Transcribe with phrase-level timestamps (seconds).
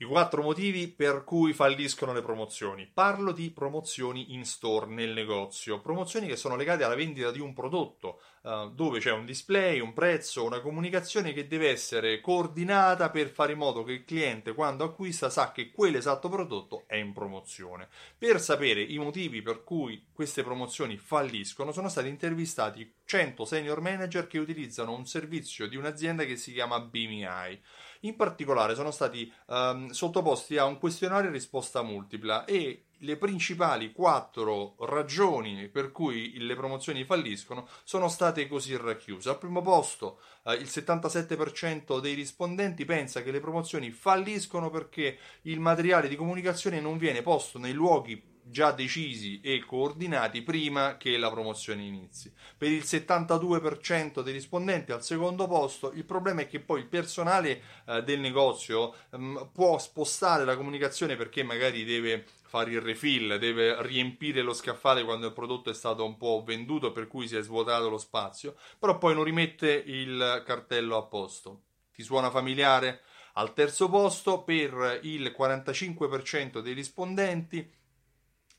[0.00, 2.90] I quattro motivi per cui falliscono le promozioni.
[2.90, 7.52] Parlo di promozioni in store, nel negozio, promozioni che sono legate alla vendita di un
[7.52, 13.28] prodotto, uh, dove c'è un display, un prezzo, una comunicazione che deve essere coordinata per
[13.28, 17.86] fare in modo che il cliente quando acquista sa che quell'esatto prodotto è in promozione.
[18.16, 24.26] Per sapere i motivi per cui queste promozioni falliscono sono stati intervistati 100 senior manager
[24.26, 27.60] che utilizzano un servizio di un'azienda che si chiama BMI.
[28.00, 33.92] In particolare sono stati um, sottoposti a un questionario a risposta multipla e le principali
[33.92, 39.28] quattro ragioni per cui le promozioni falliscono sono state così racchiuse.
[39.28, 45.60] Al primo posto eh, il 77% dei rispondenti pensa che le promozioni falliscono perché il
[45.60, 51.30] materiale di comunicazione non viene posto nei luoghi già decisi e coordinati prima che la
[51.30, 52.32] promozione inizi.
[52.56, 57.62] Per il 72% dei rispondenti al secondo posto il problema è che poi il personale
[57.86, 63.80] eh, del negozio ehm, può spostare la comunicazione perché magari deve fare il refill, deve
[63.82, 67.42] riempire lo scaffale quando il prodotto è stato un po' venduto per cui si è
[67.42, 71.62] svuotato lo spazio, però poi non rimette il cartello a posto.
[71.92, 73.02] Ti suona familiare?
[73.34, 77.70] Al terzo posto, per il 45% dei rispondenti,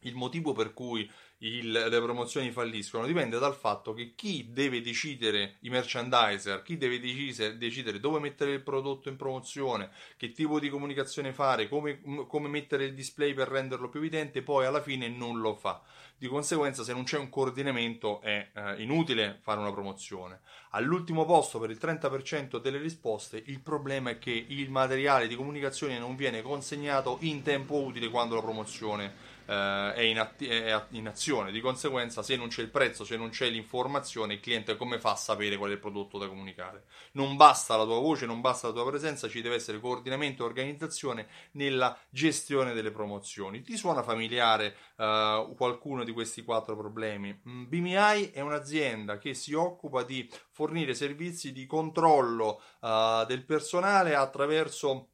[0.00, 5.56] il motivo per cui il, le promozioni falliscono dipende dal fatto che chi deve decidere,
[5.60, 10.68] i merchandiser, chi deve decidere, decidere dove mettere il prodotto in promozione, che tipo di
[10.68, 15.38] comunicazione fare, come, come mettere il display per renderlo più evidente, poi alla fine non
[15.38, 15.80] lo fa.
[16.16, 20.40] Di conseguenza, se non c'è un coordinamento, è eh, inutile fare una promozione.
[20.70, 25.96] All'ultimo posto, per il 30% delle risposte, il problema è che il materiale di comunicazione
[26.00, 31.08] non viene consegnato in tempo utile quando la promozione eh, è, in atti- è, in
[31.08, 31.50] azione.
[31.50, 35.12] Di conseguenza, se non c'è il prezzo, se non c'è l'informazione, il cliente come fa
[35.12, 36.84] a sapere qual è il prodotto da comunicare?
[37.12, 40.46] Non basta la tua voce, non basta la tua presenza, ci deve essere coordinamento e
[40.46, 43.62] organizzazione nella gestione delle promozioni.
[43.62, 47.40] Ti suona familiare uh, qualcuno di questi quattro problemi?
[47.48, 54.14] Mm, BMI è un'azienda che si occupa di fornire servizi di controllo uh, del personale
[54.14, 55.08] attraverso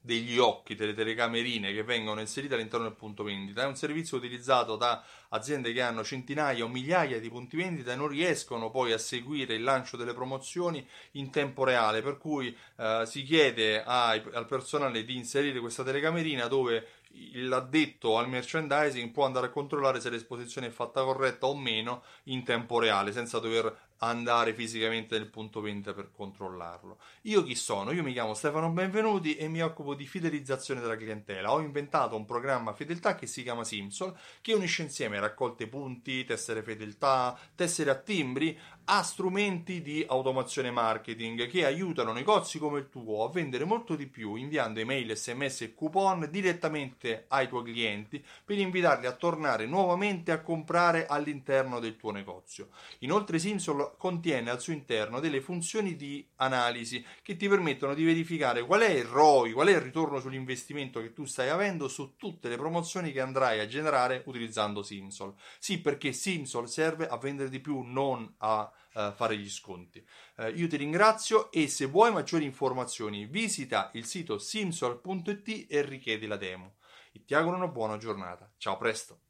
[0.00, 3.62] degli occhi, delle telecamerine che vengono inserite all'interno del punto vendita.
[3.62, 7.96] È un servizio utilizzato da aziende che hanno centinaia o migliaia di punti vendita e
[7.96, 13.02] non riescono poi a seguire il lancio delle promozioni in tempo reale, per cui eh,
[13.06, 16.86] si chiede ai, al personale di inserire questa telecamerina dove
[17.34, 22.44] l'addetto al merchandising può andare a controllare se l'esposizione è fatta corretta o meno in
[22.44, 26.98] tempo reale senza dover andare fisicamente nel punto vendita per controllarlo.
[27.22, 27.92] Io chi sono?
[27.92, 31.52] Io mi chiamo Stefano Benvenuti e mi occupo di fidelizzazione della clientela.
[31.52, 36.62] Ho inventato un programma fedeltà che si chiama Simsol, che unisce insieme raccolte punti, tessere
[36.62, 38.58] fedeltà, tessere a timbri
[38.92, 44.08] a strumenti di automazione marketing che aiutano negozi come il tuo a vendere molto di
[44.08, 50.32] più inviando email, sms e coupon direttamente ai tuoi clienti per invitarli a tornare nuovamente
[50.32, 52.70] a comprare all'interno del tuo negozio.
[53.00, 58.64] Inoltre Simsol contiene al suo interno delle funzioni di analisi che ti permettono di verificare
[58.64, 62.48] qual è il ROI, qual è il ritorno sull'investimento che tu stai avendo su tutte
[62.48, 65.34] le promozioni che andrai a generare utilizzando Simsol.
[65.58, 70.04] Sì, perché Simsol serve a vendere di più, non a uh, fare gli sconti.
[70.36, 76.26] Uh, io ti ringrazio e se vuoi maggiori informazioni visita il sito simsol.it e richiedi
[76.26, 76.76] la demo.
[77.12, 78.52] E ti auguro una buona giornata.
[78.56, 79.29] Ciao, presto.